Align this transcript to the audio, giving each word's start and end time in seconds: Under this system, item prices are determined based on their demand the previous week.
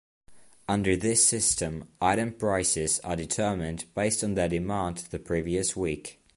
Under 0.67 0.95
this 0.95 1.23
system, 1.27 1.87
item 2.01 2.33
prices 2.33 2.99
are 3.01 3.15
determined 3.15 3.85
based 3.93 4.23
on 4.23 4.33
their 4.33 4.49
demand 4.49 4.97
the 5.11 5.19
previous 5.19 5.75
week. 5.75 6.19